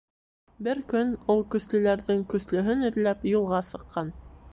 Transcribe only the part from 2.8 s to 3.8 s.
эҙләп, юлға